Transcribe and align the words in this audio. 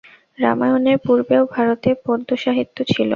রামায়ণের 0.37 0.97
পূর্বেও 1.05 1.43
ভারতে 1.53 1.89
পদ্য-সাহিত্য 2.05 2.77
ছিল। 2.85 3.09